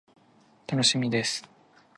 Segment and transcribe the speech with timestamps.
[0.65, 1.47] 楽しみです。